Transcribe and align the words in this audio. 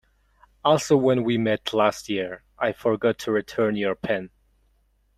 Also 0.65 0.97
when 0.97 1.23
we 1.23 1.37
met 1.37 1.73
last 1.75 2.09
year, 2.09 2.41
I 2.57 2.71
forgot 2.71 3.19
to 3.19 3.31
return 3.31 3.75
your 3.75 3.93
pen. 3.93 4.31